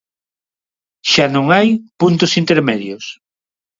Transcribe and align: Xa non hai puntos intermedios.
Xa 1.11 1.25
non 1.35 1.45
hai 1.53 1.67
puntos 2.01 2.31
intermedios. 2.41 3.05